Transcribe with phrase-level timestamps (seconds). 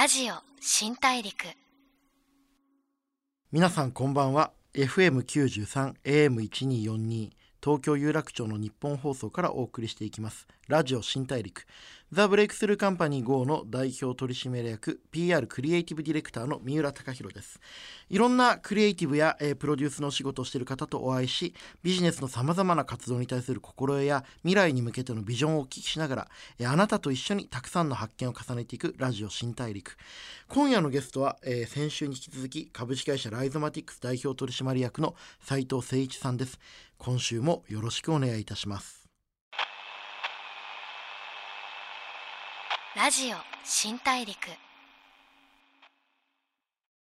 [0.00, 1.44] ラジオ新大陸。
[3.50, 4.52] 皆さんこんばんは。
[4.74, 7.30] FM93 AM1242
[7.62, 10.46] 東京有楽町の日本放送からお送りしていきます。
[10.68, 11.66] ラジオ新大陸。
[12.12, 17.60] ザ・ブレイクスルーカンパニー GO の代表取締役 PR クリエイティブディレクターの三浦貴弘です。
[18.08, 21.52] いろんなクリエイティブや、えープロデュースのお仕事をしている方とお会いし
[21.82, 29.96] ビジネスのさまざまな活動に対する心得や未来に向けてのビジョンをお聞きしながら、えーあなたと一緒にたくさんの発見を重ねていくラジオ新大陸。
[30.48, 36.58] 今夜のゲストは、えー先週に引き続き株式会社ライゾマティックス代表取締役の斉藤誠一さんです。
[36.98, 39.08] 今週もよろしくお願いいたします。
[42.96, 44.36] ラジオ新大陸。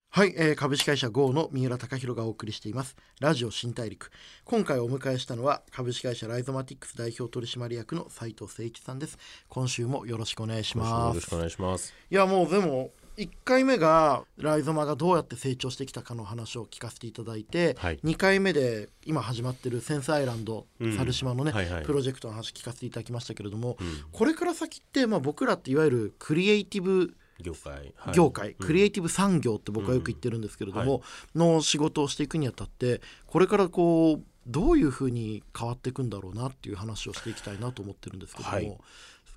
[0.09, 2.97] はい、えー株式会社 GO の三浦貴弘がお送りしています。
[3.21, 4.11] ラジオ新大陸。
[4.43, 9.17] 今回お迎えしたのは株式会社ライゾマティクス代表取締役の斉藤誠一さんです。
[9.47, 11.15] 今週もよろしくお願いしよます。
[11.15, 11.93] ろしくお願いします。
[12.11, 17.99] いやもうでも1回目がライゾマがどうやって成長してきたかの話を聞かせていただいて、はい。
[18.03, 20.95] 2回目で今始まってるセンスアイランド、うん。
[20.95, 21.83] 猿島のね、はいはい。
[21.83, 23.87] プロジェクトの話聞かせていただきましたけれども、うん。
[24.11, 27.93] これから先って、まあ、僕らっていわゆるクリエイティブ業界。
[27.95, 28.13] はい。
[28.13, 31.01] 業界、クリエイテティブ産業って僕はよく言ってるんですけれども、
[31.33, 38.77] の仕事をしていくにあたってこれからこうどういうふうに変わっていくんだろうなっていう話をしていきたいなと思ってるんですけども、はい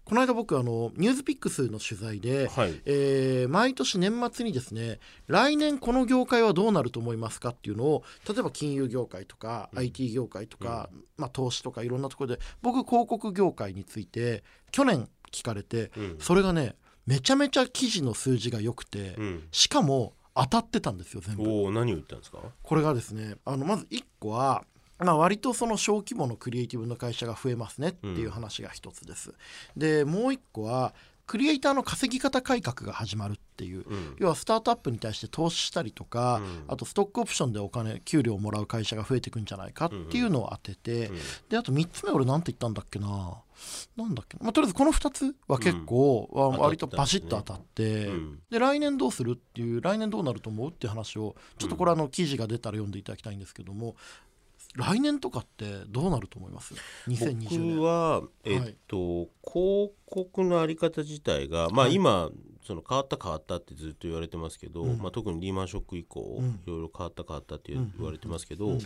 [0.05, 2.81] この間僕あのニュースピックスの取材で、はい。
[2.84, 4.98] えー毎年年末にですね
[5.29, 14.42] 来年この業界はどうなると思いますかっていうのを例えば金融業界とか、うん IT 業界とか、まあ、投資とかいろんなところで僕広告業界について
[14.73, 16.75] 去年聞かれて、うんそれがね
[17.07, 19.42] めちゃめちゃ記事の数字が良くて、うん。
[19.53, 21.42] しかも当たってたんですよ全部。
[21.48, 22.39] おお、何を言ったんですか？
[22.62, 24.64] これがですねあのまず1個は、
[25.01, 29.33] まあ、割とその小規模のクリエイティブの会社が増えますねっていう話が一つです。
[29.77, 30.95] でもう1個は
[31.31, 33.84] クリエイターの稼ぎ方改革が始まるっていう。
[33.89, 34.17] うん。
[34.19, 36.64] 要はスタートアップに対して投資したりとか、うん。
[36.67, 41.19] あとストックオプションでお金給料をもらう会社が増えていくんじゃないかっていうのを当てて、うん。
[41.48, 43.42] であと3つ目俺なんて言ったんだっけな。
[43.97, 48.39] なんだっけな、まあ、とりあえずこの2つは結構、あ当た割とバシッと当たって、うん。
[48.51, 53.95] で来年どうするっていう来年どうなると思うっていう話をちょっとこれあの記事が出たら読んでいただきたいんですけども
[54.77, 56.75] 来年とかってどうなると思います
[57.08, 57.77] ？2020年。
[57.77, 61.95] 僕はえっと、広告のあり方自体がまあはい。
[61.95, 62.31] 今
[62.63, 64.98] その変わった変わったってずっと言われてますけど、うん。
[64.98, 66.47] まあ特にリーマンショック以降、うん。
[66.47, 68.79] いろいろ変わった変わったってうん言われてますけど、うん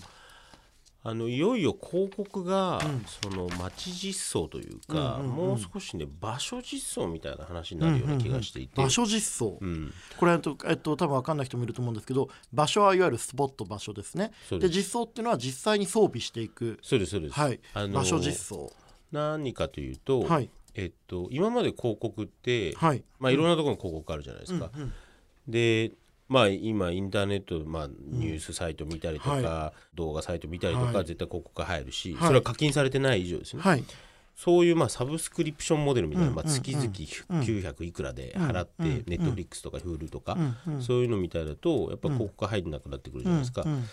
[1.07, 3.05] あのいよいよ広告が、うん。
[3.23, 5.37] その街実装というか、うんうんうん。
[5.51, 9.93] もう少しね場所実装みたいな話になるような気がしていて、場所実装、うん。
[10.19, 14.33] これえっと、えっと、多分分かんない人もいると思うんですけど場所はいわゆるスポット場所ですね。
[14.51, 16.79] で実装っていうのは実際に装備していく。
[16.83, 18.73] そうですそうです、はい、あの場所実装。
[19.13, 20.49] 何かというと、はい。
[20.75, 23.05] えっと、今まで広告って、はい。
[23.21, 24.71] まあ、いろんなところに広告あるじゃないですか。
[24.75, 24.93] うんうん。
[25.47, 25.93] で、
[26.35, 31.05] まあ、今インターネット、まあ、ニュースサイト見たりとか、は動画サイト見たりとか、はい。
[31.05, 32.27] 絶対広告が入るし、はい。
[32.27, 33.63] それは課金されてない以上ですね。
[33.63, 33.85] はい。
[34.35, 36.57] そういう、まあ、サブスクリプションモデルみたいな、まあ、うんうん。
[36.57, 38.87] うん月々900いくらで払って、うん。
[38.87, 39.05] うん。
[39.07, 40.37] ネットフリックスとか Hulu とか、
[40.67, 40.83] うんうん。
[40.83, 43.63] そういうのみたいだとやっぱ広告が入んなくなってくるじゃないですか。
[43.65, 43.85] うんうん。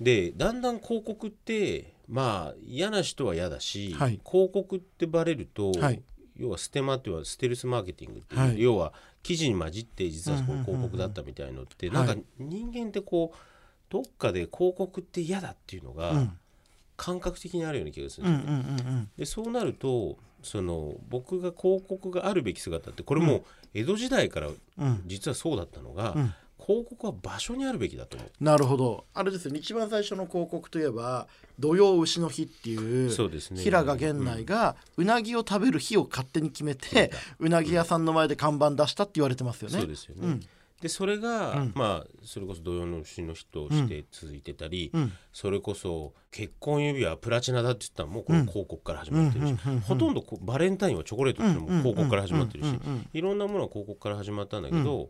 [0.00, 4.20] でだんだん広告ってまあ嫌な人は嫌だし、はい。
[4.28, 6.02] 広告ってバレると、はい。
[6.38, 8.62] 要はステマっていうのはステルスマーケティングっていう、はい。
[8.62, 8.92] 要は
[9.22, 10.64] 記事に混じって実はこれうんうんうんうん。
[10.64, 13.36] 広告だったみたいのって、はいなんか人間ってこう
[13.90, 16.38] どっかで広告って嫌だっていうのがうん。
[16.96, 19.08] 感覚的にあるような気がするうんんですよね。
[19.18, 25.02] でそうなるとその僕が広告があるべき姿ってこれもう江戸時代からうん。
[25.06, 26.34] 実はそうだったのが、うん
[26.68, 28.44] 広告は場所にあるべきだと思う。
[28.44, 29.06] なるほど。
[29.14, 29.52] あれですよ。
[29.52, 31.26] ね一番最初の広告といえば
[31.58, 33.62] 「土曜牛の日」っていうそうですね。
[33.62, 39.78] 平賀源内がうなぎを食べる日を勝手に決めてうなぎ屋さんの前で看板出したって言われてますよね。
[39.78, 40.20] そうですよね。
[40.26, 40.40] うん。
[40.82, 41.72] でそれが、うん。
[41.74, 45.12] まあそれこそ土曜の牛の日として続いてたり、うん。
[45.32, 52.80] それこそ結婚指輪はプラチナだって言ったらもうこれ広告から始まってるし、うんうんうんうんほとんどバレンタインはチョコレートっていうのも広告から始まってるし、うんうん。
[52.84, 55.08] うんうんいろんなものは広告から始まったんだけど、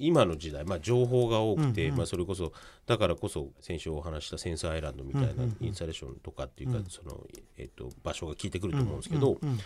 [0.00, 2.52] 今の時代、まあ、情報が多くて、うんうんまあ、それこそ
[2.86, 5.66] だからこそ先週お話ししたセンスアイランドみたいなうんうんうん。
[5.66, 6.84] インスタレーションとかっていうか、うん。
[6.86, 7.20] その
[7.58, 9.58] えっと場所が効いてくると思うんですけど、うんうん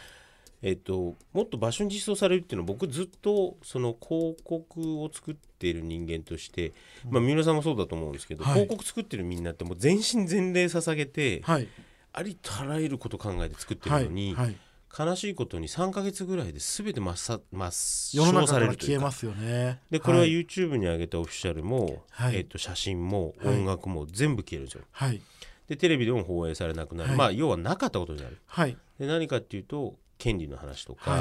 [0.63, 6.73] えっと、もっと場所に実装されるっていうのは僕ずっとその広告を作っている人間として、
[7.11, 8.55] まあ、三浦さんもそうだと思うんですけど、はい。
[8.55, 11.69] 広告作ってるみんなってもう全身全霊捧げて、はい。
[12.15, 14.05] ありとあらゆること考えて作ってるはい。
[14.05, 14.57] のに、はい
[14.97, 18.99] 悲しいことに3か月ぐらいで全て抹殺消されるというか。
[18.99, 19.81] 消えますよね。
[19.91, 20.31] でこれははい。
[20.31, 22.37] YouTube に上げたオフィシャルも、はい。
[22.37, 23.55] えっと、写真もはい。
[23.57, 24.85] 音楽も全部消えるんですよ。
[24.93, 25.21] はい。
[25.69, 27.19] でテレビでも放映されなくなる、はい。
[27.19, 28.39] まあ要はなかったことになる。
[28.47, 28.77] はい。
[28.99, 31.21] で何かっていうと権利の話とか、はい。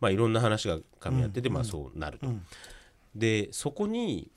[0.00, 1.54] まあ、いろんな話が噛み合ってて、うん。
[1.54, 2.26] まあ、そうなると。
[2.26, 2.44] うん。
[3.14, 4.30] でそこに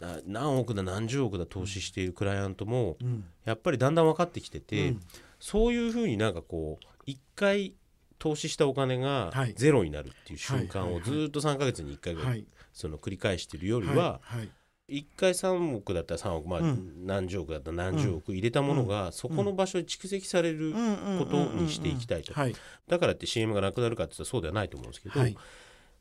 [0.00, 3.24] な何億だ何十億だ投資しているクライアントもうん。
[3.46, 5.00] やっぱりだんだん分かってきてて、うん。
[5.40, 7.74] そういうふうになんかこう一回
[8.22, 9.54] 投資したお金がはい。
[9.54, 12.40] ゼロになるっていう瞬間をずっと3ヶ月に1回ぐらはい。
[12.40, 14.50] いその繰り返しているよりははいはい。
[14.88, 17.04] 1回3億だったら3億まあうん。
[17.04, 20.72] 何十億だったら何十億入れたものがそこの場所に蓄積される
[21.18, 22.32] ことにしていきたいと。
[22.32, 22.54] はい。
[22.86, 25.36] だからって CM がなくなるかって言ったらそうではないと思うんですけどはい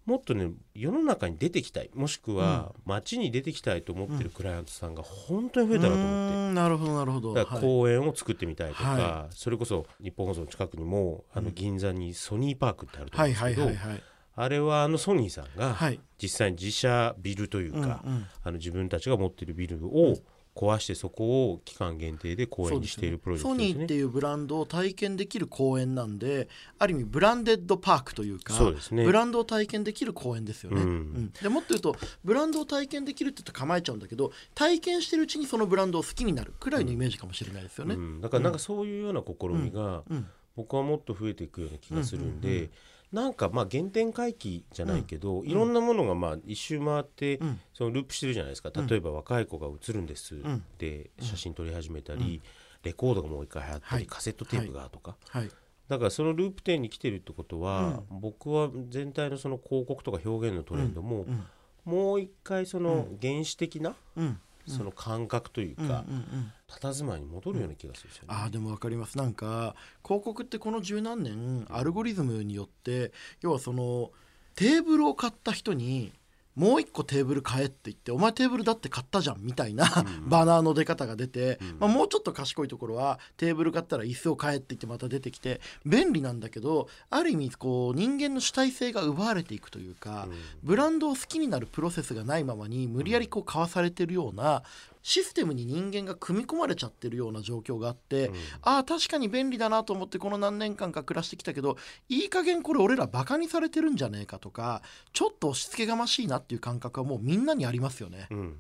[0.05, 1.89] もっとね世の中に出てきたい。
[1.93, 6.53] もしくは街に出てきたいと思ってるクライアントさんが本当に増えたなと思って。
[6.53, 7.33] なるほどなるほど。
[7.33, 7.65] だからはい。
[7.65, 14.01] 公園を作ってみたいとか、はそれこそ日本放送の近くにもあの銀座にソニーパークってあると思はいうんですけど、
[14.35, 15.99] あれはあのソニーさんがはい。
[16.21, 18.03] 実際に自社ビルというか、
[18.43, 20.17] あの自分たちが持っているビルを
[20.55, 23.73] 壊してそこを期間限定で公園にしているプロジェクソトですね。
[23.75, 29.05] ニーっていうブランドを体験できる公園なんである意味ブランデッドパークというかそうですね。
[29.05, 30.89] ブランドを体験できる公園ですよね、うん。
[30.89, 31.33] うん。
[31.41, 37.95] でもっと言うとブランドを体験できるって言うと構えちゃうんだけど体験してるうちにそのブランドを好きになるくらいのイメージかもしれないですよね。
[37.95, 38.21] うん。
[38.21, 40.27] だからなんかそういうような試みがうん。
[40.55, 42.71] 僕はもっと増えていくような気がするんで
[43.11, 47.59] なんかまあ原点回帰じゃないけどいろんなものがまあ一周回ってうん。
[47.73, 48.71] そのループしてるじゃないですか。
[48.75, 50.35] 例えば若い子が映るんです。
[50.35, 50.63] ん。
[50.77, 52.41] で写真撮り始めたり
[52.83, 53.99] レコードがもう一回流行ったはい。
[54.01, 55.15] りカセットテープがとか。
[55.29, 55.49] はい。
[55.87, 61.43] だからそのループ点に来てるってことは僕は全体のその広告とか表現のトレンドもうん。
[61.83, 64.39] もう一回その原始的なうん
[64.71, 68.27] その感覚というかうんうん佇まいに戻るような気がするんですよね。
[68.29, 69.17] あーでも分かります。
[69.17, 74.11] なんか広告ってこの十何年アルゴリズムによって要はその
[74.55, 76.13] テーブルを買った人に
[76.55, 79.85] もう一個テーブル買えって言ってお前テーブルだって買ったじゃんみたいな、
[80.21, 90.27] バナーの出方が出て、まあ、もうちょっと賢いところはテーブル買ったら椅子を買えって言ってまた出てきて便利なんだけどある意味こう人間の主体性が奪われていくというか、
[90.63, 94.63] ブランドを好きになるプロセスがないままに無理やりこう買わされてるような
[95.03, 98.31] システムに人間が組み込まれちゃってるような状況があって、
[98.61, 101.77] ああ確かに便利だなと思ってこの何年間か暮らしてきたけど
[102.09, 104.81] いい加減これ俺らバカにされてるんじゃねえかとか
[105.13, 108.27] ちょっと押し付けがましいなっていう感覚はもうみんなにありますよね。
[108.29, 108.57] うん。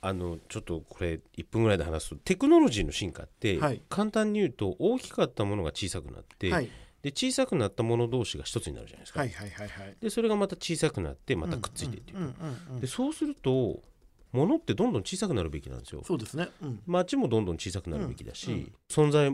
[0.00, 3.82] あのちょっとこれ1分ぐらいで話すとテクノロジーの進化ってはい。
[3.88, 6.70] 簡単に言うと大きかったものが小さくなって、はい。
[7.02, 9.96] で小さくなったもの同士が一つになるじゃないですか、はいはいはいはい。
[10.00, 12.80] でそれがまた小さくなってまたくっついていっていく、うんうんうん。
[12.80, 13.80] でそうすると
[14.34, 16.02] 物ってどんどん小さくなるべきなんですよ。
[16.04, 16.48] そうですね。
[16.60, 16.82] うん。
[16.86, 18.54] 街もどんどん小さくなるべきだし、うん。
[18.54, 19.32] うん存在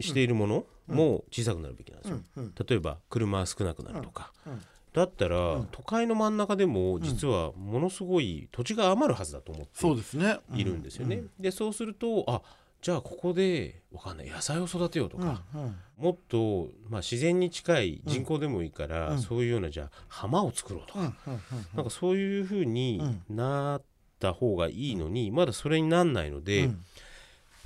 [0.00, 2.44] しているものも小さくなるべきなんですよ、うん。
[2.44, 2.54] うん。
[2.54, 4.62] 例えば車は少なくなるとか、うん。
[4.92, 10.38] だったら、都会の真ん中でも実はものすごい土地が余るはずだと思ってそうですね。
[10.54, 11.24] いるんですよね。
[11.38, 12.42] でそうするとあ
[12.80, 15.24] じゃあここでわかんない野菜を育てようとうん。
[15.24, 15.34] うん。
[15.34, 15.42] か、
[15.96, 21.06] もっと、まあ、自然に近い人口でもいいから、そういうようなじゃあ浜を作ろうとか、うん。
[21.06, 21.14] うん。
[21.32, 21.40] うん。
[21.74, 23.82] なんかそういうふうになっ
[24.18, 26.84] た方がいいのに、まだそれになんないので、うん。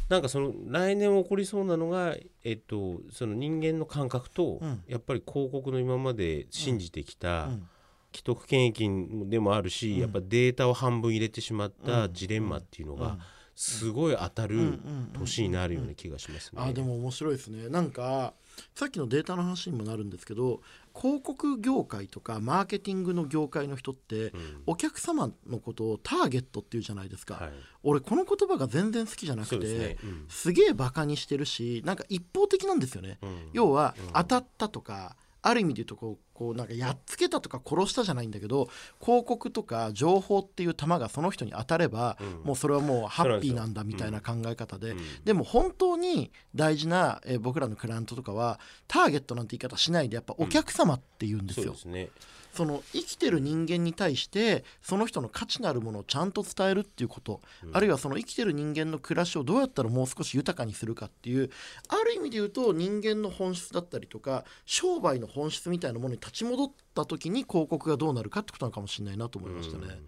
[0.08, 4.82] なんかその来年起こりそうなのが、えっと、その人間の感覚と、うん。
[4.86, 7.68] やっぱり広告の今まで信じてきた、うん。
[8.14, 8.88] 既得権益
[9.26, 13.18] でもあるし、やっぱデータを半分入れてしまったジレンマっていうのが
[13.54, 14.80] すごい当たる
[15.18, 16.62] 年になるような気がしますね。
[16.62, 17.68] あーでも面白いですね。
[17.68, 18.34] なんか
[18.74, 20.60] さっきのデータの話にもなるんですけど
[20.94, 24.32] 広告業界とかマーケティングの業界の人って、
[24.66, 27.52] お客様のことをターゲットっていうじゃないですか、はい。
[27.82, 29.96] 俺この言葉が全然好きじゃなくてすね。
[30.02, 30.26] うん。
[30.28, 33.48] すげえバカにしてるしなんか一方的なんですよね、うん。
[33.52, 38.68] 要は当たったとか、ある意味で言うとこうこうなんかやっつけたとか殺したじゃないんだけど
[39.00, 51.66] 広告とか情報っていう弾がその人に当たれば、もうそれはもうハッピーなんだみたいな考え方で、でも本当に大事な、えー僕らのクライアントとかはターゲットなんて言い方しないでやっぱお客様って言うんですよ。
[51.66, 52.08] そうですね。
[52.52, 57.40] その生きてる人間に対してその人の価値のあるものをちゃんと伝えるっていうこと、
[57.72, 61.50] あるいはその生きてる人間の暮らしをどうやったらもう少し豊かにするかっていう
[61.88, 70.00] ある意味で言うと人間の本質だったりとか商売の本質みたいなものに立ち戻った時に広告がどうなるかってことなのかもしれないなと思いましたね。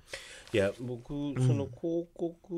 [0.53, 2.55] いや僕その広告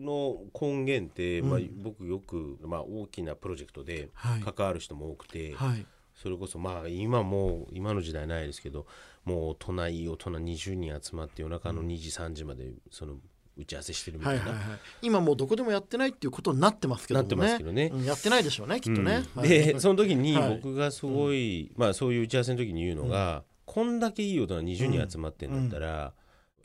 [0.00, 4.40] の根源って、まあ、僕よく、まあ、大きなプロジェクトではい。
[4.40, 5.86] 関わる人も多くて、はい。
[6.16, 8.86] それこそまあ今もう今の時代ないですけど
[9.24, 13.16] もう大人いい大人20人集まって夜中の2時3時までその
[13.56, 14.42] 打ち合わせしてるみたいな。
[14.42, 17.28] はいはいはい、今もうどこでもやってないっていうことになってますけどもね。
[17.28, 17.90] なってますけどね。
[17.92, 19.40] うんやってないでしょうねきっとね、うん。
[19.40, 19.48] はい。
[19.48, 20.60] でその時にはい。
[20.62, 26.12] 僕がすごい、まあそういう打ち合わせの時に言うのが、こんだけいい大人20人集まってんだったら、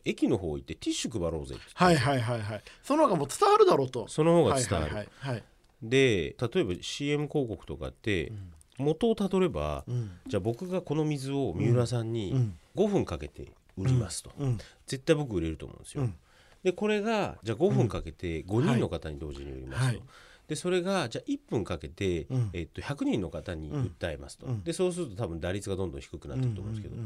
[0.05, 1.63] 駅の方行ってティッシュ配ろうぜって。
[1.73, 2.61] はいはいはいはい。
[2.83, 4.07] その方がもう伝わるだろうと。
[4.07, 5.43] その方が伝わる、はいはいはい、はい。
[5.81, 8.31] で例えば CM 広告とかって、
[8.77, 10.11] 元をたどれば、うん。
[10.27, 12.57] じゃあ僕がこの水を三浦さんにうん。
[12.75, 14.57] 5分かけて売りますと、うん。
[14.85, 16.03] 絶対僕売れると思うんですよ。
[16.03, 16.15] うん。
[16.63, 19.85] でこれがじゃあ5分かけて5人の方に同時に売りますと。
[19.85, 20.01] はい。
[20.47, 22.49] でそれがじゃあ1分かけて、うん。
[22.53, 24.63] えっと、100人の方に訴えますと、うん。
[24.63, 27.01] でそうすると多分打率がどんどん低くなっていくと思うんですけど、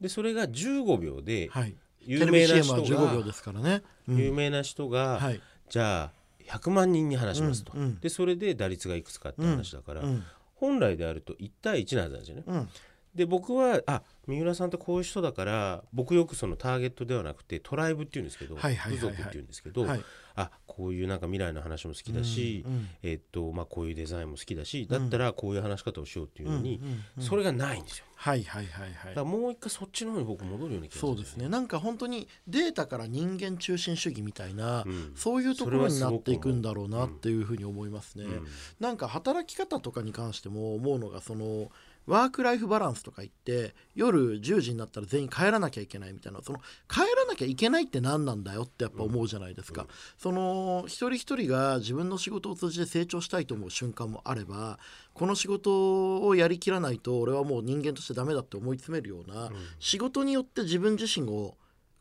[0.00, 1.74] でそれが15秒ではい。
[2.04, 4.16] 有名な人15秒が、ですからね、うん。
[4.16, 5.40] 有名な人が、はい。
[5.70, 6.10] じゃ
[6.50, 10.24] あ100万人に話しますと、でそれで打率がいくつかって話だから、うん
[10.62, 12.44] 本来であると1対1なはずなんですよね。
[12.46, 12.68] うん
[13.14, 20.04] で僕はあ三浦さんってこういう人だから僕よくそのターゲットではなくてトライブっていうんですけど、はいはい部族っていうんですけど、はい。
[20.34, 27.22] あこういうなんか未来の話も好きだし、うんうんえっとまあ、こういうデザインも好きだしだったらこういう話し方をしようっていうのに、うんうんうん。
[27.22, 28.06] それがないんですよ。
[28.14, 29.14] はいはいはいはい。
[29.14, 31.48] だもう一回そっちの方に僕戻るような気がするそうですね。
[31.50, 35.12] なんか本当にデータから人間中心主義みたいな、うん。
[35.16, 38.46] そういうところになっていくんだろうなっていうふうに思いますね、うん。
[38.80, 41.70] なんか働き方とかに関しても思うのがその
[42.06, 46.40] ワーク・ライフ・バランスとか言って夜10時になったら全員帰らなきゃいけないみたいな。
[46.42, 49.88] その帰らなきゃいけないって何なんだよってやっぱ思うじゃないですか、うん。
[50.18, 54.78] その一人一人が自分の仕事を通じて成長したいと思う瞬間もあれば
[55.14, 59.52] この仕事をやりきらないと俺はもう人間としてダメだって思い詰めるような、うん。
[59.78, 61.56] 仕事によって自分自身を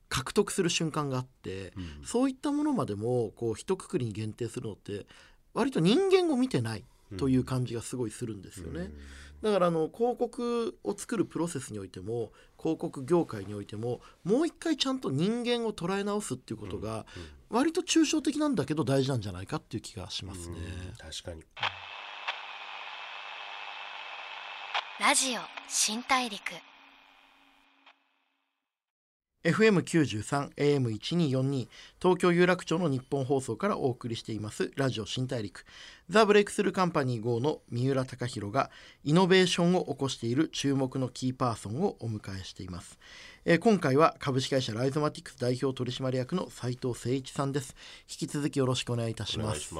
[0.09, 2.05] 獲得する瞬間があって、うん。
[2.05, 5.05] そういったものまでもこう一括りに限定するのって
[5.53, 6.83] 割と人間を見てない
[7.17, 8.89] という感じがすごいするんですよね。
[9.41, 17.05] だからあの広告を作るプロセスにおいても広告業界においてももう一回ちゃんと人間を捉え直すっていうことが
[17.49, 20.55] 割と抽象的なんだけど大事なんじゃないかっていう気がしますね。
[20.57, 21.43] うん確かに。
[24.99, 26.41] ラジオ新大陸
[29.43, 31.67] FM93 AM1242
[31.99, 35.65] 東京有楽町の日本放送からお送りしていますラジオ新大陸。
[36.09, 38.69] ザ・ブレイクスルーカンパニー GO の三浦貴大が
[39.03, 42.99] イノベーションを起こしている注目のキーパーソンをお迎えしています、
[43.45, 47.75] えー今回は株式会社ライゾマティクス代表取締役の斉藤誠一さんです。
[48.09, 49.73] 引き続きよろしくお願いいたします。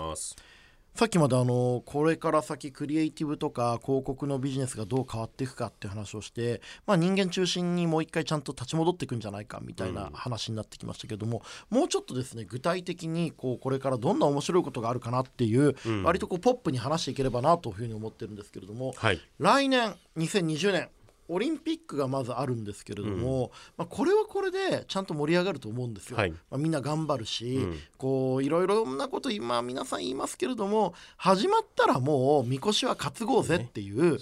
[0.94, 19.20] さっきまであのこれから先クリエイティブとか広告のビジネスがどう変わっていくかっていう話をして、まあ、人間中心にもう一回ちゃんと立ち戻っていくんじゃないかみたいな話になってきましたけども、もうちょっとですね具体的にこうこれからどんな面白いことがあるかなっていう、うん割とこうポップに話していければなというふうに思ってるんですけれども、はい。
[19.40, 20.90] 来年2020年
[21.34, 26.18] オリンピックがまずあるんですけれども、まあ、これはこれでちゃんと盛り上がると思うんですよ。
[26.18, 26.32] はい。
[26.32, 27.80] まあ、みんな頑張るし、うん。
[27.98, 34.20] こういろいろなこと今皆さん言いますけれども始まったらもうみこしは担ごうぜっていう。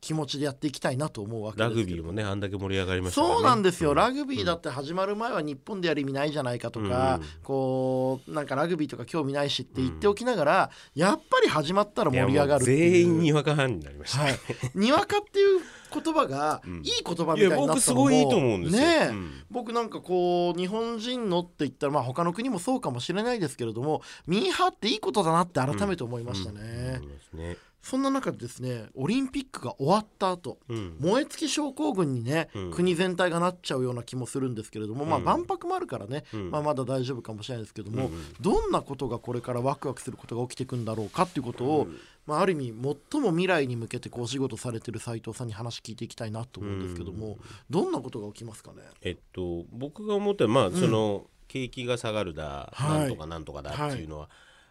[0.00, 1.80] 気持ちでやっていきたいなと思うわけですラけど。
[1.80, 3.26] グビーもねあんだけ盛り上がりましたね。
[3.26, 7.26] そうなんですよ、ラググビーだって始まる前は日本でやる意味ないじゃないかとか、うん。
[7.42, 14.22] こうなんかラグビーとか興味ないしって言っておきながら、やっぱり始まったら盛り上がる全員にわか半になりました。
[14.22, 14.38] はい、
[14.74, 15.60] にわかっていう
[15.92, 16.76] 言葉がうん。
[16.78, 18.80] いい言葉みたいになったのも、いや僕すごいいいと思うんですよ。
[18.80, 19.06] ねえ。
[19.08, 19.30] うん。
[19.50, 27.00] 僕なんかこう日本人のって言ったらまあ他の国もそうかもしれないですけれどもミーハーっていいことだなって改めて思いましたね、
[27.32, 27.38] うん。
[27.40, 27.56] ね。
[27.88, 30.96] そんな中でですねオリンピックが終わった後うん。
[31.00, 32.70] 燃え尽き症候群にね、うん。
[32.70, 36.50] 国全体がなっちゃうような気もするんですけれども、まあうん万博もあるからね、うん。
[36.50, 41.98] まあ、まだ大丈夫かもしれないですけども、どんなことがこれからワクワクすることが起きていくんだろうかっていうことを、うん。
[42.26, 47.38] まあ、ある意味最も未来に向けてこうお仕事されてる斉藤さんに話聞いていきたいなと思うんですけども、
[47.70, 48.82] どんなことが起きますかね？
[49.00, 52.98] えっと僕が思ったまあその景気が下がるだ、はい。
[53.00, 54.28] なんとかなんとかだっていうのは、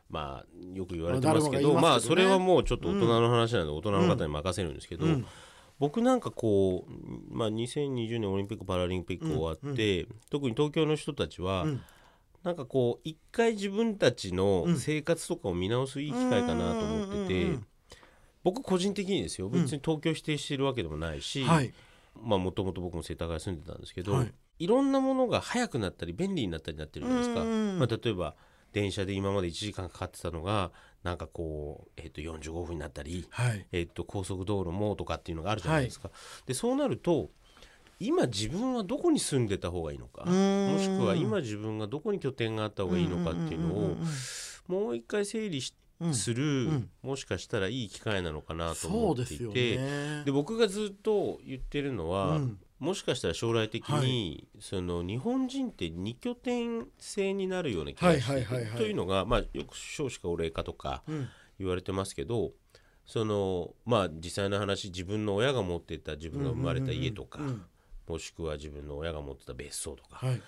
[0.09, 1.81] まあよく言われてますけど,、ますけどね。
[1.81, 5.25] まあそれはもうちょっと大人の話なので大人の方に任せるんですけど、うん。
[5.79, 6.91] 僕なんかこう、
[7.29, 11.81] まあ、2020年オリンピック・パラリンピック終わって、特に東京の人たちは、うん。
[12.43, 14.77] なんかこう一回自分たちのうん。
[14.77, 17.67] 生活とかを見直すいい機会かなと思ってて、うんうんうんうん
[18.43, 19.49] 僕個人的にですよ。
[19.49, 21.73] 別に東京否定してるわけでもないし、はい。
[22.23, 24.33] まあもともと僕も世田谷住んでたんですけど、はい。
[24.59, 27.79] い、ろんなものが早くなったり便利になったりなってるじゃないですか、うんうん。
[27.79, 28.35] まあ、例えば
[28.73, 30.71] 電車で今まで1時間かかってたのが
[31.03, 33.65] なんかこう、えっと45分になったり、はい。
[33.71, 36.09] えっと高速道路もとかっていうのがあるじゃないですか、
[36.45, 37.29] でそうなると
[37.99, 40.73] 今自分はどこに住んでた方がいいのかうん。
[40.73, 43.97] もしくは今自分がどこに拠点があった方がいいのかっていうのを
[44.67, 46.89] もう一回整理しうんする、うん。
[47.01, 50.23] もしかしたらいい機会なのかなと思っていてね。
[50.25, 58.77] で僕がずっと言ってるのは、うんもしかしたら将来的に、その日本人って二拠点制になるような気がしてはいはいはいはい。
[58.77, 61.27] というのが、まあ、よく少子化高齢化とかうん。
[61.59, 62.51] 言われてますけど
[63.05, 67.65] そのまあ実際の話自分の親が持っていた自分が生まれた家とか、うんうんうん
[68.07, 70.41] もしくは自分の親が持ってた別荘とか、はい。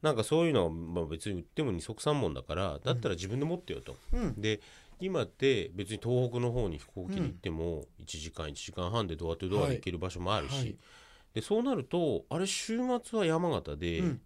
[0.00, 3.96] なんかそういうのは、まあ、別に売っても二足三門だからだったら自分で持ってよと。
[4.14, 4.40] うん。
[4.40, 4.60] で
[4.98, 10.76] 今って別に東北の方に飛行機で行っても1時間1時間半でドアトゥドアで行ける場所もあるし、はい
[11.34, 14.20] でそうなるとあれ週末は山形で、うん。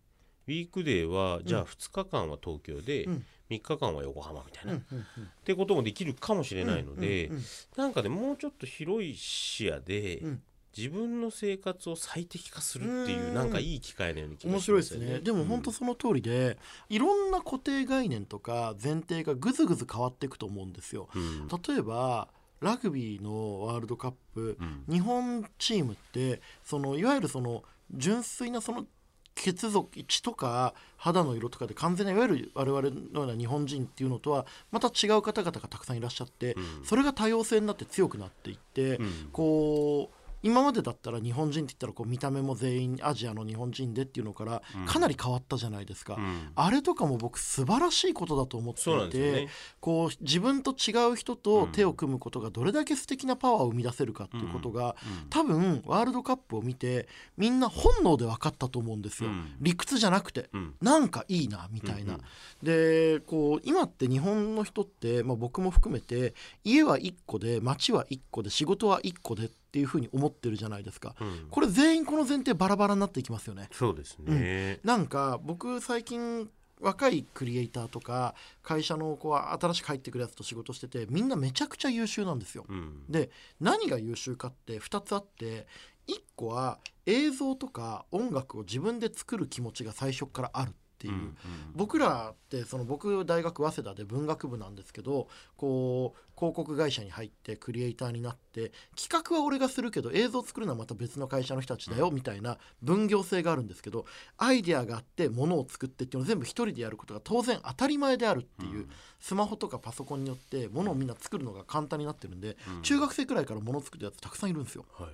[0.49, 3.25] ウィークデーはじゃあ2日間は東京で、うん。
[3.51, 5.29] 3日間は横浜みたいな、っうんうん。
[5.45, 7.43] てこともできるかもしれないので、うんうん
[7.77, 10.43] なんかねもうちょっと広い視野で、うん。
[10.77, 13.35] 自分の生活を最適化するっていううん。
[13.35, 15.21] なんかいい機会のような気が面し白いですね。
[15.21, 16.59] でも本当その通りで、
[16.91, 21.09] いろんな固定概念とか前提がぐずぐず変わっていくと思うんですよ。
[21.15, 21.49] うん。
[21.49, 22.29] 例えば
[22.61, 24.85] ラグビーのワールドカップ、うん。
[24.93, 28.87] 日本チームってそのいわゆるその純粋なその
[29.35, 36.85] 血族血とか肌の色とかで完全ないわゆる我々のような日本人っていうのとはまた違う方々がたくさんいらっしゃって、うん。
[36.85, 39.29] それが多様性になって強くなっていって、うん。
[39.33, 40.16] こう
[40.47, 46.53] 今までだったら日本人って言ったらこう見た目も全員アジアの日本人でっていうのからかなり変わったじゃないですか、うん。
[46.55, 49.49] あれとかも僕素晴らしいことだと思っていて、ね。
[49.81, 55.29] こう自分と違う人と手を組むことがどれだけ素敵なパワーを生み出せるかっていうことが、うん。
[55.31, 60.75] 多分ワールドカップを見てみんな本能で分かったと思うんですよ、うん理屈じゃなくて、うん。
[60.81, 62.25] なんかいいなみたいな、うんうん
[62.63, 66.35] でこう今って日本の人って、まあ、僕も含めて
[66.65, 71.49] 家は1個で街は1個で仕事は1個でっていうふうに思ってるじゃないですか、うん。
[71.51, 73.69] これ全員この前提バラバラになっていきますよね。
[73.73, 76.49] そうですね、なんか僕最近
[76.81, 82.65] 若いクリエイターとか会社のこう新しく入ってくるやつと仕事しててみんなめちゃくちゃ優秀なんですよ。
[82.69, 83.05] うん。
[83.09, 83.31] で
[83.61, 85.67] 何が優秀かって2つあって
[86.09, 90.71] 1個は映像とか音楽を自分で作る気持ちが最初からある。
[90.71, 91.37] っていう、うん
[91.75, 104.07] 僕らってその僕大学早稲田で文学部なんですけどこう広告会社に入ってクリエイターになって企画は俺がするけど映像作るのはまた別の会社の人たちだよみたいな分業制があるんですけど
[104.39, 108.91] アイデアがあってものを作ってっていうのを全部一人でやることが当然当たり前であるっていう、うん。
[109.21, 112.83] スマホとかパソコンによってものをみんな作るのが簡単になってるんで、うん。
[112.83, 114.85] 中学生くらいからものを作るやつたくさんいるんですよ。
[114.93, 115.09] は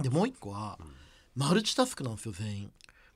[0.00, 0.02] い。
[0.02, 0.78] でもう一個は
[1.34, 2.72] マルチタスクなんですよ全員。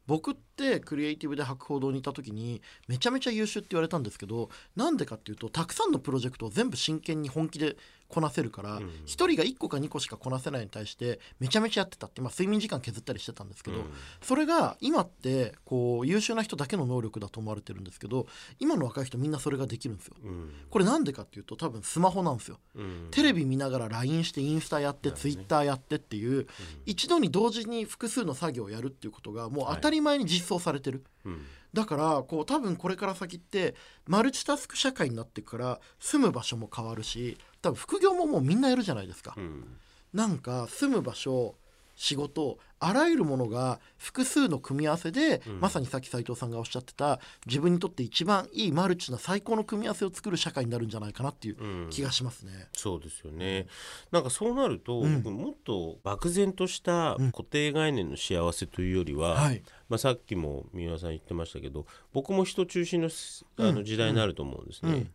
[0.07, 7.77] 僕ってクリエイティブで博報堂にいた時にめちゃめちゃ優秀って言われたんですけどなんでかっていうとたくさんのプロジェクトを全部真剣に本気で
[8.11, 13.85] こなせるからうん1人が1個か2個しかこなせないに対してめちゃめちゃやってたって、まあ、睡眠時間削ったりしてたんですけど、うん。
[14.20, 18.27] それが今ってこう優秀な人だけの能力だと思われてるんですけど
[18.59, 20.16] 今の若い人みんなそれができるんですよ。
[20.23, 20.53] うん。
[20.68, 22.59] これなんでかっていうと多分スマホなんですよ。
[22.75, 23.09] うん。
[23.11, 25.16] テレビ見ながら LINE してインスタやってね。
[25.16, 26.46] ツイッターやってっていう
[26.87, 31.47] 一度に同時に複数の作業をやるっていうことがもう当たり前に実装されてる、うん。
[31.73, 33.75] だからこう多分これから先って
[34.07, 39.79] マルチタスク社会になってから住む場所も変わるし多分副業ももうみんなやるじゃないですか、うん。
[40.13, 41.55] なんか住む場所
[41.96, 45.61] 仕事あらゆるものが複数の組み合わせで、うん。
[45.61, 51.90] まさにさっき斉藤さんがおっしゃってた自分にとって一番いいマルチな最高の組み合わせを作る社会になるんじゃないかなっていううん。
[51.90, 52.53] 気がしますね。
[52.72, 53.66] そうですよね。
[54.11, 55.22] なんかそうなると、うん。
[55.22, 57.33] 僕もっと漠然としたうん。
[57.33, 63.74] 固定概念の幸せというよりは、はい、まあ、さっきも三浦さん言ってましたけど僕も人中心のすあうん。
[63.74, 65.11] の時代になると思うんですね。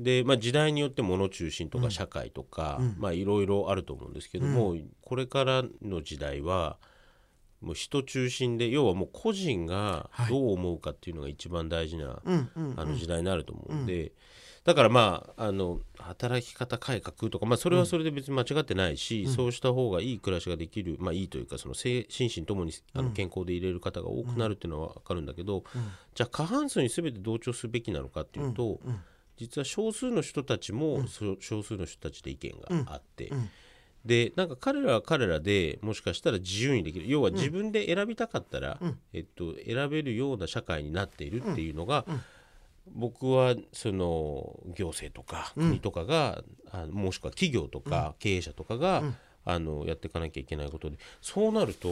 [0.00, 1.84] うんで、まあ、時代によって物中心とうん。
[1.84, 2.80] か社会とか、
[3.12, 6.78] いろいろあると思うんですけども、これからの時代は
[7.60, 10.30] もう人中心で要はもう個人がはい。
[10.30, 12.80] どう思うかっていうのが一番大事な、うんうんうん。
[12.80, 14.12] あの時代になると思うんで、
[14.64, 25.64] だからまああの働き方改革とか、まあ、それはそれで別に間違ってないし、そうした方がいい暮らしができる、まあ、いいというかその精心身ともにあの健康でいれる方が多くなるっていうのは分かるんだけど、
[26.14, 29.00] じゃあ過半数に全て同調すべきなのかっていうと、うん
[29.40, 32.52] 実は少数の人たちも、そ少数の人たちで意見
[32.84, 33.28] があって。
[33.28, 33.48] うん。
[34.04, 37.08] でなんか彼らは彼らでもしかしたら自由にできる。
[37.08, 38.98] 要は自分で選びたかったら、うん。
[39.14, 42.20] えっと、選べるような社会になっているっていうのが、うん。
[42.92, 45.68] 僕はその行政とかうん。
[45.68, 49.16] 国とかが、あのもしくは企業とか経営者とかが、うん。
[49.46, 50.98] あのやっていかなきゃいけないことで。
[51.22, 51.88] そうなると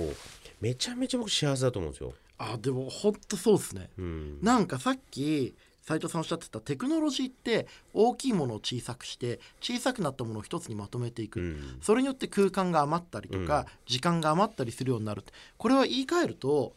[0.60, 2.12] めちゃめちゃ僕幸せだと思うんですよ。
[2.36, 3.88] あでも本当そうですね。
[3.96, 4.38] うん。
[4.42, 5.54] なんかさっき
[5.88, 11.78] 斉藤さんおっしゃってたテクノロジーって大きいものを小さくして小さくなったものを一つにまとめていく、うん。
[11.80, 13.64] それによって空間が余ったりとか、うん。
[13.86, 15.24] 時間が余ったりするようになる
[15.56, 16.74] これは言い換えると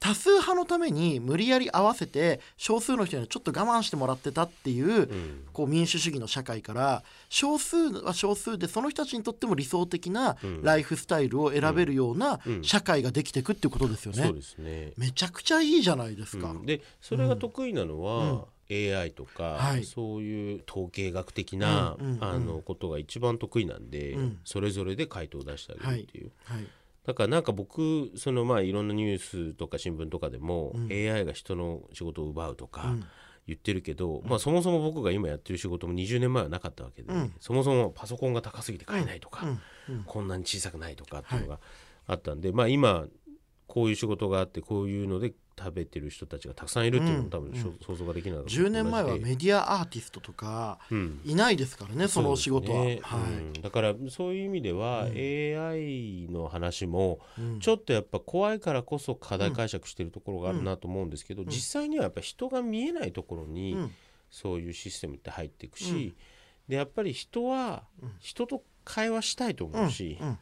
[0.00, 5.44] 多数派のために無理やり合わせて少数の人にはちょっと我慢してもらってたっていう、うん。
[5.52, 10.62] こう民主主義の社会から少数は少数でその人たちにとっても理想的なうん。
[10.62, 12.64] ライフスタイルを選べるようなうん。
[12.64, 14.22] 社会ができていくっていうことですよね。
[14.24, 14.92] そうですね。
[14.96, 16.50] めちゃくちゃいいじゃないですか。
[16.50, 16.66] うん。
[16.66, 19.84] でそれが得意なのは、AI とか、はい。
[19.84, 24.38] そういう統計学的な、あのことが一番得意なんで、うん。
[24.44, 26.66] それぞれで回答を出してあげるっていう、はい
[27.06, 30.88] だからなんか僕そのまあいろんなニュースとか新聞とかでも、うん。
[30.90, 33.04] AI が人の仕事を奪うとかうん。
[33.46, 37.32] 言ってるけど、まあそもそも僕が今やってる仕事も20年前はなかったわけで、うん。
[37.40, 39.46] そもそもパソコンが高すぎて買えないとか、
[39.88, 39.96] うん。
[39.96, 40.04] うん。
[40.04, 41.58] こんなに小さくないとかっていうのが
[42.06, 43.06] あったんでまあ今
[43.66, 47.78] こういう仕事があってこういうので食べてる人たちがたくさんいるっていうのも多分、うんうん。
[47.84, 51.20] 想像ができない10年前はメディアアーティストとかうん。
[51.24, 53.00] いないですからねそのお仕事は、ね。
[53.02, 53.20] はい。
[53.20, 53.52] うん。
[53.52, 55.12] だからそういう意味では、うん。
[55.12, 57.60] AI の話もうん。
[57.60, 61.46] ちょっとやっぱ怖いからこそ課題解釈してるところがあるなと思うんですけど、ん。
[61.46, 63.92] 実際にはやっぱ人が見えないところにうん。
[64.30, 66.14] そういうシステムって入っていくし、うん。
[66.68, 68.12] でやっぱり人はうん。
[68.20, 70.28] 人と会話したいと思うし、うん。
[70.28, 70.38] うん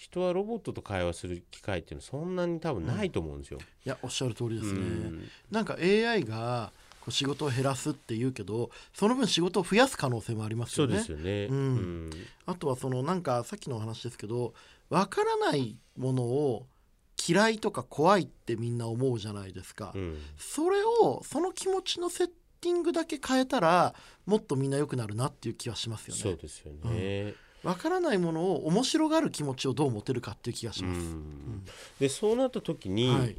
[0.00, 3.58] 人はロボットと会話する機会っていうのはそんなに多分ないと思うんですよ。
[3.84, 5.28] いやおっしゃる通りですね、うん。
[5.50, 11.46] なんか AI がこう仕事を減らすっていうけどその分仕事を増やす可能性もありますそうよねですよね。
[11.50, 11.54] うん。
[11.54, 12.10] うん。
[12.46, 14.54] あとはそのなんかさっきのお話ですけど
[14.88, 16.66] わからないものを
[17.28, 20.16] 嫌いとか怖いってみんな思うじゃないですか、うん。
[20.38, 22.26] それをその気持ちのセッ
[22.62, 26.20] ティングだけ変えたらもっとみんな良くなるなっていう気はしますよね。
[26.22, 27.34] そうですよね。
[27.62, 31.64] わからないものを面白がる気持ちをどう持てるかっていう気がしうます、ん。
[31.98, 33.36] でそうなった時に、はい。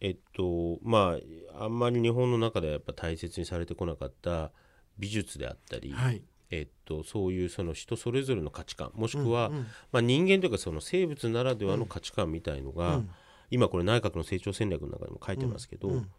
[0.00, 1.16] えっとま
[1.56, 4.50] ああんまり日本の中ではやっぱ大切にされてこなかった
[4.98, 6.22] 美術であったり、はい。
[6.50, 9.66] えっと、そういうその人それぞれの価値観もしくは、うんうん。
[9.90, 13.10] まあ、人間というかその生物ならではの価値観みたいのが、うん。
[13.50, 16.10] 今これ内閣の成長戦略の中にも書いてますけど、うん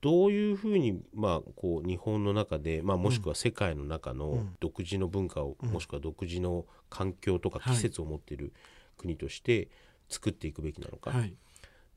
[0.00, 4.56] どういうふうに、まあ、こう日本の中で、まあ、もしくは世界の中のうん。
[4.60, 5.70] 独自の文化を、うん。
[5.70, 8.52] もしくは独自の環境とかはい季節を持っている
[8.96, 9.68] 国として
[10.08, 11.34] 作っていくべきなのか、はい。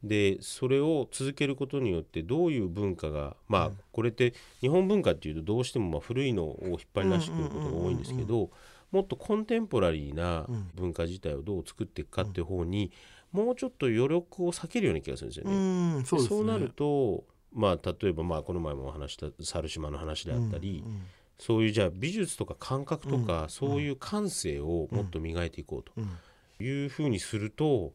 [0.04, 3.78] でそれを続けることによってどういう文化がまあ、うん。
[3.92, 8.50] これって日本文化っていうとどうしてもまあ古いのを引っ張り出してくることが多いんですけど
[8.92, 10.72] もっとコンテンポラリーなうん。
[10.76, 12.92] 文化自体をどう作っていくかっていう方に、
[13.32, 15.56] もうちょっと余力を避けるような気がするんですよね。
[15.56, 15.60] う
[16.02, 16.06] ん。
[16.06, 16.28] そうね。
[16.28, 21.02] そうなるとまあ例えばまあこの前もお話した猿島の話であったり、うん
[21.40, 26.10] そういうじゃあ美術とか感覚とか、うんそういう感性をもっと磨いていこううん。
[26.58, 27.94] というふうにすると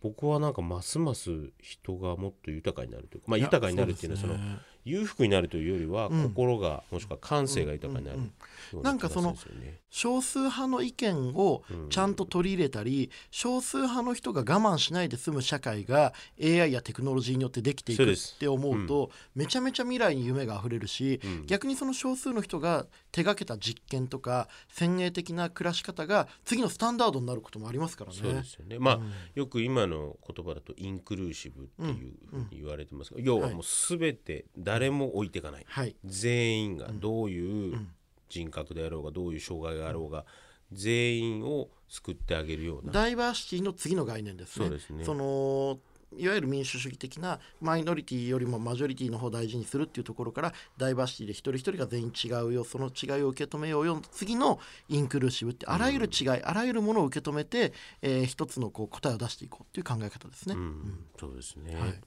[0.00, 4.34] 僕はなんかますます人がもっと豊かになるというか、まあ、豊かになるっていうのはその
[4.84, 6.22] 裕福になるというよりはうん。
[6.30, 9.36] 心がもしくは感性が豊かになるうんうんようなんかその
[9.90, 11.88] 少数派の意見をうん。
[11.88, 21.46] ちゃんと取り入れたり、少数派の人が我慢しないで済む社会が AI やテクノロジーによってできていくって思うとめちゃめちゃ未来に夢があふれるし、うん。
[21.46, 28.18] 逆にその少数の人が手がけた実験とか先鋭的な暮らし方が次のスタンダードになることもありますからね。
[28.20, 28.80] そうですよね。
[28.80, 29.12] まあ、うん。
[29.36, 37.88] よく今の言葉だとインクルーシブっていうふうに言われてますが、要はもう全て誰も置いていかない、はい、全員がどういううん
[38.28, 40.24] 人格であろうがどういう障害があろうが
[40.72, 42.90] 全員を救ってあげるような。
[42.92, 44.66] ダイバーシティの次の概念ですね。
[44.66, 45.04] そうですね。
[45.04, 45.78] その
[46.18, 57.72] いわゆる民主主義的なマイノリティよりもマジョリティの方を大事にするっていうところからダイバーシティで一人一人が全員違うよその違いを受け止めようよ次のインクルーシブってあらゆる違い、あらゆるものを受け止めて、
[58.02, 60.54] えー一つのこう答えを出していこうっていう考え方ですね。
[60.54, 61.04] うん。
[61.18, 61.74] そうですね。
[61.76, 62.00] はい、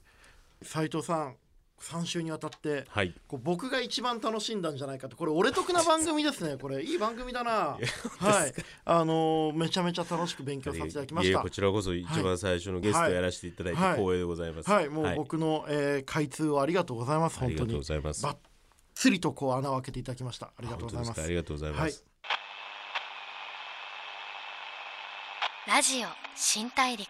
[0.62, 1.36] 斉藤さん
[1.80, 3.14] 3週にわたってはい。
[3.26, 5.16] こう僕が一番楽しんだんじゃないかと。
[5.16, 6.56] これ俺得な番組ですね。
[6.56, 7.78] これいい番組だな。
[8.18, 8.54] はい。
[8.84, 11.40] あのーめちゃめちゃ楽しく勉強させていただきました。
[11.40, 13.92] こちらこそ一番最初のゲストやらせていただいてはい。
[13.96, 14.70] 光栄でございます。
[14.70, 14.88] はい。
[14.88, 17.38] もう僕の、えー開通をありがとうございます。
[17.40, 18.22] ありがとう本当にございます。
[18.22, 18.38] ばっ
[18.94, 21.22] つりとこう穴を開けていただきましたありがとう本ございます。
[21.22, 21.92] ありがとうございまはい。
[21.92, 22.04] す。
[25.66, 27.08] ラジオ新大陸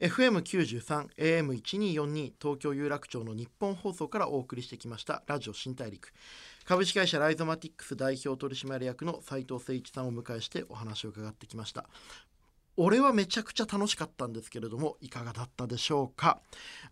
[0.00, 6.12] FM93 AM1242 東京有楽町の日本放送からお送りしてきましたラジオ新大陸。
[6.64, 11.84] 株式会社ライゾマティックス代表取締役の斉藤誠一さんをお迎えしてお話を伺ってきました。
[12.76, 16.38] 俺はめちゃくちゃ楽しかったんですけれどもいかがだったでしょうか？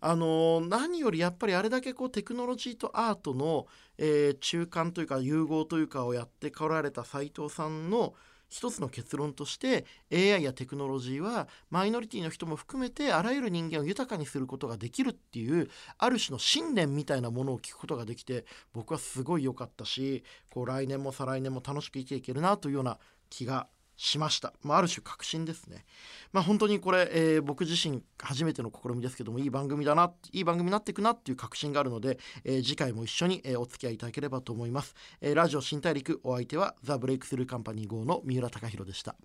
[0.01, 3.67] あの何よりやっぱりあれだけこうテクノロジーとアートの、
[3.97, 8.15] えー中間というか融合というかをやってこられた斉藤さんの
[8.49, 22.97] 一つの結論として AI やテクノロジーはマイノリティの人も含めてあらゆる人間を豊かにすることができるっていうある種の信念みたいなものを聞くことができて僕はすごい良かったしこう来年も再来年も楽しく生きていけるなというような
[23.29, 25.83] 気がしました、まあ、ある種確信ですね、
[26.31, 39.15] まあ、本当にこれ、えー僕自身初めての試みですけどもいい番組だないい番組になっていくなっていう確信があるので、えー次回も一緒に、えーお付き合いいただければと思います、えーラジオ新大陸お相手はザ・ブレイクスルーカンパニー号の三浦貴大でした。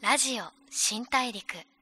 [0.00, 1.77] ラジオ新大陸。